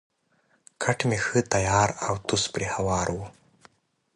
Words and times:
کټ 0.81 0.99
مې 1.07 1.17
ښه 1.25 1.39
تیار 1.53 1.89
او 2.05 2.13
توس 2.27 2.43
پرې 2.53 2.67
هوار 2.75 3.07
وو. 3.15 3.25